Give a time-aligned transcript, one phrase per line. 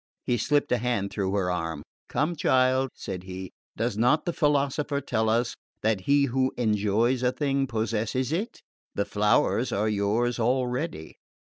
[0.25, 1.83] He slipped a hand through her arm.
[2.09, 7.31] "Come, child," said he, "does not the philosopher tell us that he who enjoys a
[7.31, 8.63] thing possesses it?
[8.95, 11.19] The flowers are yours already!"